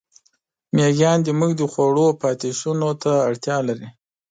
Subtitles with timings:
[0.75, 3.87] مېږیان زموږ د خوړو پاتېشونو ته اړتیا لري.